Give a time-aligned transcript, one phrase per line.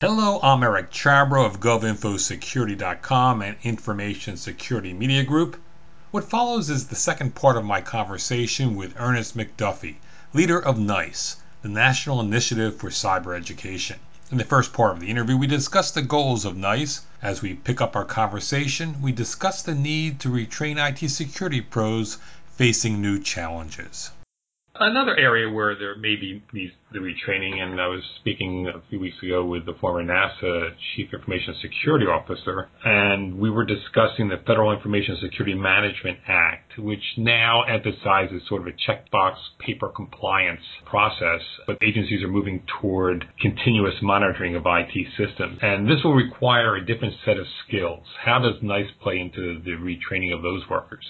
[0.00, 5.60] Hello, I'm Eric Chabrow of GovInfoSecurity.com and Information Security Media Group.
[6.12, 9.96] What follows is the second part of my conversation with Ernest McDuffie,
[10.32, 13.98] leader of NICE, the National Initiative for Cyber Education.
[14.30, 17.00] In the first part of the interview, we discussed the goals of NICE.
[17.20, 22.18] As we pick up our conversation, we discuss the need to retrain IT security pros
[22.54, 24.12] facing new challenges.
[24.80, 26.40] Another area where there may be
[26.92, 31.12] the retraining, and I was speaking a few weeks ago with the former NASA Chief
[31.12, 37.62] Information Security Officer, and we were discussing the Federal Information Security Management Act, which now
[37.64, 44.54] emphasizes sort of a checkbox paper compliance process, but agencies are moving toward continuous monitoring
[44.54, 48.04] of IT systems, and this will require a different set of skills.
[48.24, 51.04] How does NICE play into the retraining of those workers?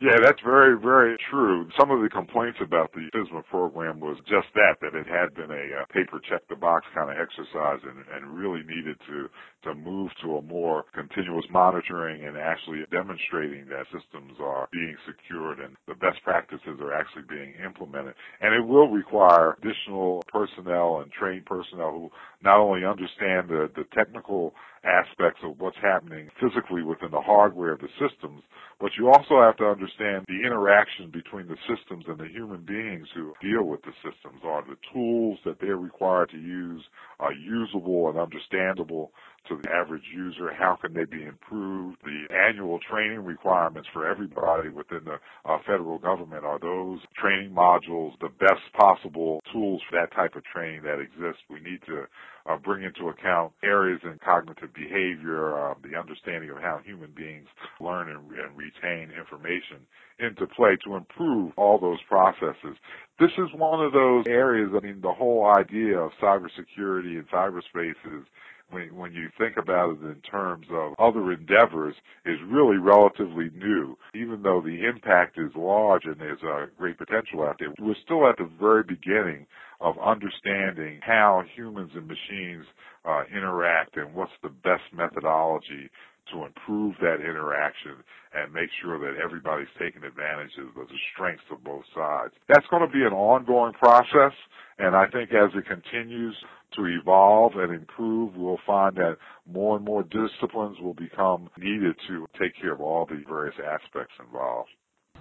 [0.00, 1.68] Yeah, that's very, very true.
[1.78, 5.50] Some of the complaints about the FISMA program was just that, that it had been
[5.50, 9.28] a uh, paper check the box kind of exercise and, and really needed to,
[9.68, 15.60] to move to a more continuous monitoring and actually demonstrating that systems are being secured
[15.60, 18.14] and the best practices are actually being implemented.
[18.40, 22.10] And it will require additional personnel and trained personnel who
[22.42, 27.80] not only understand the, the technical aspects of what's happening physically within the hardware of
[27.80, 28.42] the systems,
[28.80, 33.06] but you also have to understand the interaction between the systems and the human beings
[33.14, 34.40] who deal with the systems.
[34.44, 36.82] Are the tools that they're required to use
[37.18, 39.12] are usable and understandable
[39.48, 40.52] to the average user?
[40.52, 41.98] How can they be improved?
[42.04, 48.12] The annual training requirements for everybody within the uh, federal government are those training modules
[48.20, 51.42] the best possible tools for that type of training that exists?
[51.48, 52.04] We need to
[52.46, 57.48] uh, bring into account areas in cognitive behavior, uh, the understanding of how human beings
[57.80, 59.86] learn and, and retain information
[60.18, 62.76] into play to improve all those processes.
[63.18, 68.00] This is one of those areas, I mean, the whole idea of cybersecurity and cyberspace
[68.06, 68.24] is
[68.70, 71.94] when, when you think about it in terms of other endeavors
[72.24, 73.96] is really relatively new.
[74.14, 78.28] Even though the impact is large and there's a great potential out there, we're still
[78.28, 79.46] at the very beginning
[79.80, 82.64] of understanding how humans and machines
[83.04, 85.90] uh, interact and what's the best methodology
[86.32, 87.96] to improve that interaction
[88.34, 92.32] and make sure that everybody's taking advantage of the strengths of both sides.
[92.48, 94.32] That's going to be an ongoing process,
[94.78, 96.36] and I think as it continues
[96.76, 99.16] to evolve and improve, we'll find that
[99.46, 104.14] more and more disciplines will become needed to take care of all the various aspects
[104.24, 104.70] involved.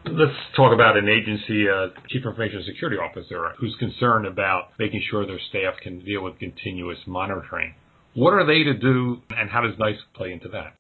[0.06, 5.26] Let's talk about an agency, uh, Chief Information Security Officer, who's concerned about making sure
[5.26, 7.76] their staff can deal with continuous monitoring.
[8.14, 10.79] What are they to do, and how does NICE play into that?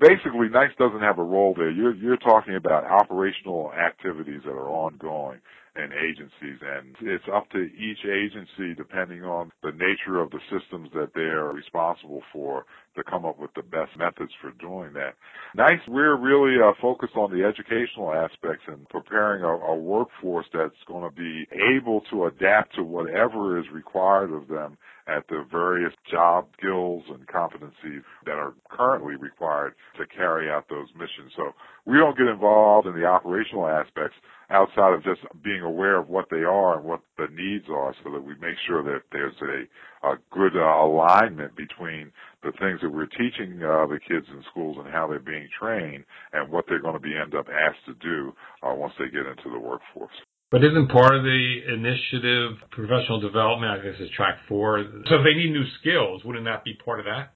[0.00, 1.70] Basically NICE doesn't have a role there.
[1.70, 5.40] You're you're talking about operational activities that are ongoing
[5.76, 10.88] in agencies and it's up to each agency depending on the nature of the systems
[10.92, 12.64] that they're responsible for
[12.96, 15.14] to come up with the best methods for doing that.
[15.54, 20.74] NICE, we're really uh, focused on the educational aspects and preparing a, a workforce that's
[20.88, 21.46] going to be
[21.76, 24.76] able to adapt to whatever is required of them
[25.10, 30.88] at the various job skills and competencies that are currently required to carry out those
[30.94, 31.32] missions.
[31.36, 31.52] So
[31.86, 34.16] we don't get involved in the operational aspects
[34.50, 38.10] outside of just being aware of what they are and what the needs are so
[38.12, 42.90] that we make sure that there's a, a good uh, alignment between the things that
[42.90, 46.82] we're teaching uh, the kids in schools and how they're being trained and what they're
[46.82, 48.32] going to be end up asked to do
[48.62, 50.14] uh, once they get into the workforce.
[50.50, 53.70] But isn't part of the initiative professional development?
[53.70, 54.84] I guess is track four.
[55.08, 57.34] So if they need new skills, wouldn't that be part of that?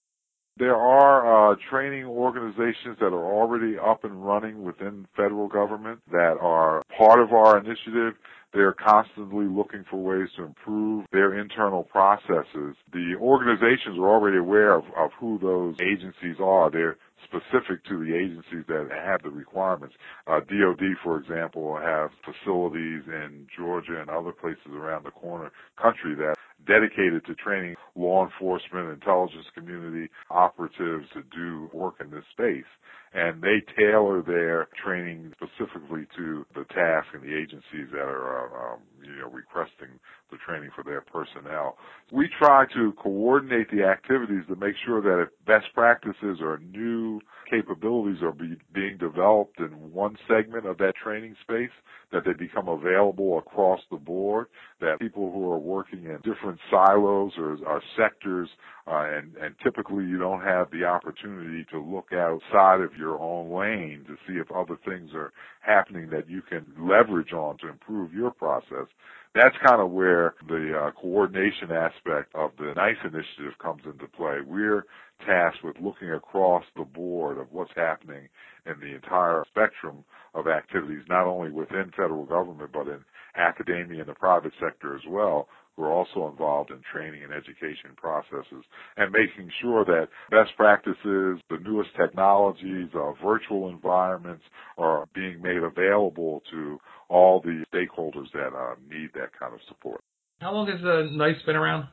[0.56, 6.36] There are uh, training organizations that are already up and running within federal government that
[6.40, 8.14] are part of our initiative.
[8.52, 12.76] They're constantly looking for ways to improve their internal processes.
[12.92, 16.70] The organizations are already aware of, of who those agencies are.
[16.70, 19.94] They're specific to the agencies that have the requirements.
[20.26, 26.14] Uh, DOD, for example, have facilities in Georgia and other places around the corner country
[26.14, 26.36] that
[26.66, 32.64] dedicated to training law enforcement, intelligence community operatives to do work in this space.
[33.12, 38.80] And they tailor their training specifically to the task and the agencies that are, um,
[39.04, 39.98] you know, requesting
[40.30, 41.76] the training for their personnel.
[42.12, 47.20] We try to coordinate the activities to make sure that if best practices or new
[47.50, 51.70] capabilities are be, being developed in one segment of that training space,
[52.12, 54.46] that they become available across the board,
[54.80, 58.48] that people who are working in different silos or, or sectors,
[58.86, 63.50] uh, and, and typically you don't have the opportunity to look outside of your own
[63.52, 68.12] lane to see if other things are happening that you can leverage on to improve
[68.12, 68.86] your process
[69.34, 74.38] that's kind of where the uh, coordination aspect of the NICE initiative comes into play.
[74.46, 74.84] We're
[75.26, 78.28] tasked with looking across the board of what's happening
[78.66, 80.04] in the entire spectrum
[80.34, 83.00] of activities, not only within federal government, but in
[83.36, 87.90] academia and the private sector as well, who are also involved in training and education
[87.96, 88.64] processes
[88.96, 94.44] and making sure that best practices, the newest technologies, uh, virtual environments
[94.78, 96.78] are being made available to
[97.08, 100.00] all the stakeholders that uh, need that kind of support.
[100.40, 101.88] How long has uh, NICE been around?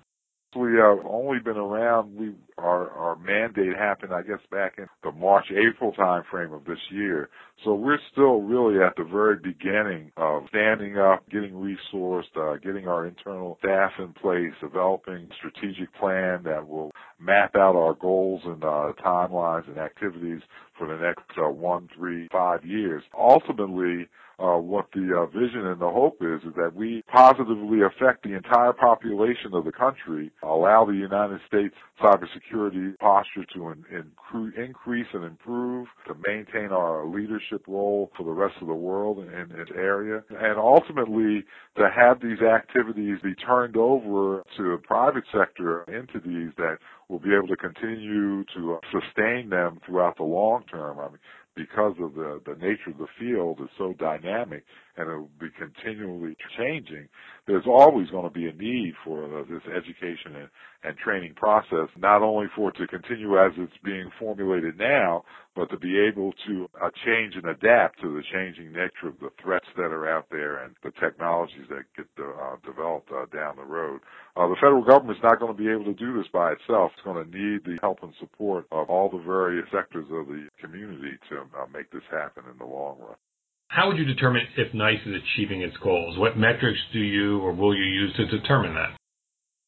[0.56, 2.16] We have only been around.
[2.16, 6.66] We our our mandate happened, I guess, back in the March April time frame of
[6.66, 7.30] this year.
[7.63, 12.88] So we're still really at the very beginning of standing up, getting resourced, uh, getting
[12.88, 18.64] our internal staff in place, developing strategic plan that will map out our goals and
[18.64, 20.42] uh, timelines and activities
[20.78, 23.04] for the next uh, one, three, five years.
[23.18, 24.07] Ultimately,
[24.42, 28.34] uh, what the uh, vision and the hope is is that we positively affect the
[28.34, 32.50] entire population of the country, allow the United States cybersecurity
[33.00, 38.56] posture to in, in, increase and improve, to maintain our leadership role for the rest
[38.62, 41.44] of the world in this area, and ultimately
[41.77, 46.77] to have these activities be turned over to the private sector entities that
[47.12, 50.98] will be able to continue to sustain them throughout the long term.
[51.00, 51.19] I mean,
[51.56, 54.63] because of the, the nature of the field is so dynamic
[54.96, 57.10] and it will be continually changing,
[57.46, 60.50] there's always going to be a need for uh, this education and,
[60.84, 65.24] and training process, not only for it to continue as it's being formulated now,
[65.56, 69.30] but to be able to uh, change and adapt to the changing nature of the
[69.42, 73.63] threats that are out there and the technologies that get uh, developed uh, down the
[73.63, 74.00] road.
[74.38, 76.92] Uh, the federal government is not going to be able to do this by itself.
[76.95, 80.48] It's going to need the help and support of all the various sectors of the
[80.62, 83.15] community to uh, make this happen in the long run.
[83.68, 86.18] How would you determine if NICE is achieving its goals?
[86.18, 88.97] What metrics do you or will you use to determine that?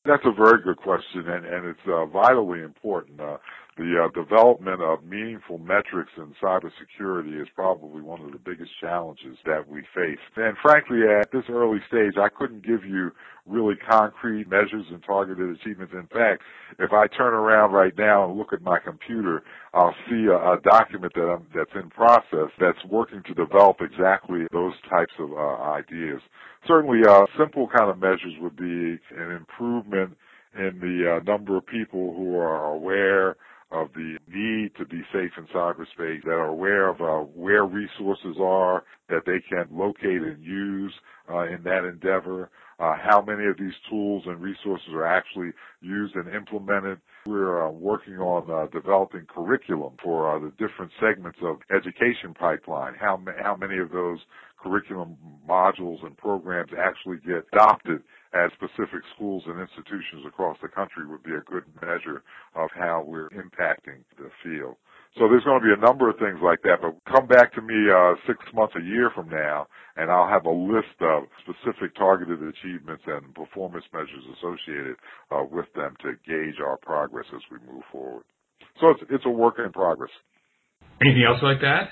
[0.06, 3.22] That's a very good question, and, and it's uh, vitally important.
[3.22, 3.38] Uh,
[3.78, 9.38] the uh, development of meaningful metrics in cybersecurity is probably one of the biggest challenges
[9.46, 10.20] that we face.
[10.36, 13.12] And frankly, at this early stage, I couldn't give you
[13.46, 15.94] really concrete measures and targeted achievements.
[15.94, 16.44] In fact,
[16.78, 19.44] if I turn around right now and look at my computer,
[19.74, 24.42] I'll see a, a document that I'm, that's in process that's working to develop exactly
[24.52, 26.22] those types of uh, ideas.
[26.68, 30.16] Certainly, uh, simple kind of measures would be an improvement
[30.56, 33.36] in the uh, number of people who are aware
[33.74, 38.38] of the need to be safe in cyberspace, that are aware of uh, where resources
[38.40, 40.94] are that they can locate and use
[41.32, 42.50] uh, in that endeavor,
[42.80, 47.00] uh, how many of these tools and resources are actually used and implemented.
[47.26, 52.94] We're uh, working on uh, developing curriculum for uh, the different segments of education pipeline.
[53.00, 54.20] How, ma- how many of those
[54.58, 55.18] curriculum
[55.48, 58.02] modules and programs actually get adopted
[58.34, 62.24] at specific schools and institutions across the country would be a good measure
[62.56, 64.76] of how we're impacting the field.
[65.18, 67.62] So there's going to be a number of things like that, but come back to
[67.62, 71.96] me uh, six months, a year from now, and I'll have a list of specific
[71.96, 74.96] targeted achievements and performance measures associated
[75.30, 78.24] uh, with them to gauge our progress as we move forward.
[78.82, 80.10] So it's, it's a work in progress.
[81.02, 81.92] Anything else like that?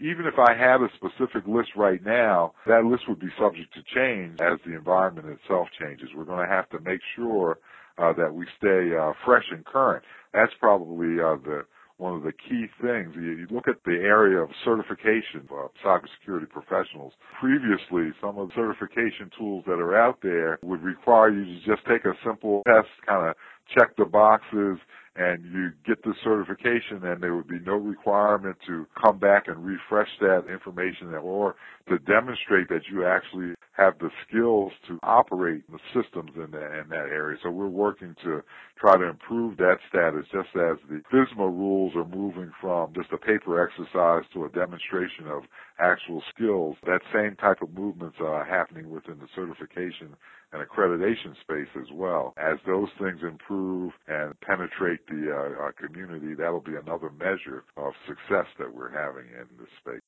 [0.00, 3.82] Even if I had a specific list right now, that list would be subject to
[3.94, 6.08] change as the environment itself changes.
[6.16, 7.58] We're going to have to make sure
[7.98, 10.04] uh, that we stay uh, fresh and current.
[10.32, 11.64] That's probably uh, the
[11.98, 13.12] one of the key things.
[13.16, 17.12] You, look at the area of certification of cybersecurity professionals.
[17.40, 21.84] Previously, some of the certification tools that are out there would require you to just
[21.88, 23.34] take a simple test, kind of
[23.76, 24.78] check the boxes,
[25.18, 29.64] and you get the certification and there would be no requirement to come back and
[29.64, 31.56] refresh that information or
[31.88, 36.88] to demonstrate that you actually have the skills to operate the systems in that, in
[36.90, 37.38] that area.
[37.42, 38.42] So we're working to
[38.76, 43.16] try to improve that status just as the FISMA rules are moving from just a
[43.16, 45.44] paper exercise to a demonstration of
[45.78, 46.76] actual skills.
[46.86, 50.16] That same type of movements are happening within the certification
[50.52, 52.34] and accreditation space as well.
[52.36, 58.46] As those things improve and penetrate the uh, community, that'll be another measure of success
[58.58, 60.00] that we're having in this space.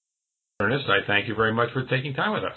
[0.61, 2.57] Ernest, I thank you very much for taking time with us.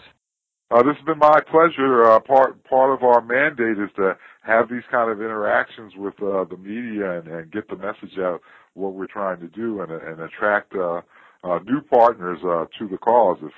[0.74, 2.12] Uh, this has been my pleasure.
[2.12, 6.46] Uh, part part of our mandate is to have these kind of interactions with uh,
[6.46, 8.42] the media and, and get the message out
[8.74, 11.02] what we're trying to do and, and attract uh,
[11.44, 13.38] uh, new partners uh, to the cause.
[13.44, 13.54] If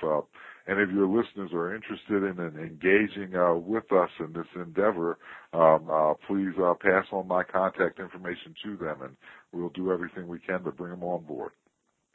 [0.68, 3.32] any of your listeners are interested in, in engaging
[3.66, 5.16] with us in this endeavor,
[5.54, 5.88] um,
[6.26, 9.16] please pass on my contact information to them, and
[9.52, 11.52] we'll do everything we can to bring them on board.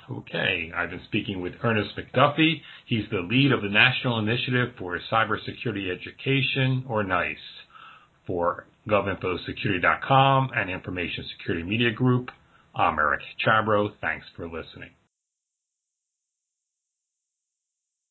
[0.10, 2.62] Okay, I've been speaking with Ernest McDuffie.
[2.86, 7.38] He's the lead of the National Initiative for Cybersecurity Education, or NICE,
[8.26, 12.30] for GovInfoSecurity.com and Information Security Media Group.
[12.76, 13.90] I'm Eric Chabrow.
[14.02, 14.90] Thanks for listening.